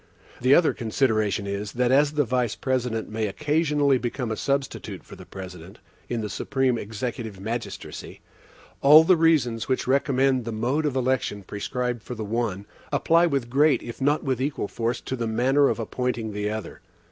The 0.41 0.55
other 0.55 0.73
consideration 0.73 1.45
is, 1.45 1.73
that 1.73 1.91
as 1.91 2.13
the 2.13 2.23
Vice 2.23 2.55
President 2.55 3.07
may 3.07 3.27
occasionally 3.27 3.99
become 3.99 4.31
a 4.31 4.35
substitute 4.35 5.03
for 5.03 5.15
the 5.15 5.27
President, 5.27 5.77
in 6.09 6.21
the 6.21 6.27
supreme 6.27 6.75
executive 6.75 7.39
magistracy, 7.39 8.19
all 8.81 9.03
the 9.03 9.15
reasons 9.15 9.67
which 9.67 9.85
recommend 9.85 10.43
the 10.43 10.51
mode 10.51 10.87
of 10.87 10.95
election 10.95 11.43
prescribed 11.43 12.01
for 12.01 12.15
the 12.15 12.25
one, 12.25 12.65
apply 12.91 13.27
with 13.27 13.47
great 13.47 13.83
if 13.83 14.01
not 14.01 14.23
with 14.23 14.41
equal 14.41 14.67
force 14.67 14.99
to 15.01 15.15
the 15.15 15.27
manner 15.27 15.69
of 15.69 15.77
appointing 15.77 16.33
the 16.33 16.49
other. 16.49 16.81